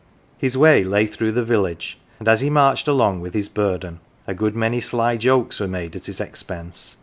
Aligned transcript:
His 0.39 0.55
vV>" 0.55 0.59
way 0.61 0.83
lay 0.83 1.05
'through 1.05 1.33
the 1.33 1.43
village, 1.45 1.99
and 2.17 2.27
as 2.27 2.41
he 2.41 2.49
marched 2.49 2.87
along 2.87 3.21
with 3.21 3.35
his 3.35 3.47
burden 3.47 3.99
a 4.25 4.33
good 4.33 4.55
many 4.55 4.79
sly 4.81 5.15
jokes 5.15 5.59
were 5.59 5.67
made 5.67 5.95
at 5.95 6.05
his 6.07 6.19
expense. 6.19 6.97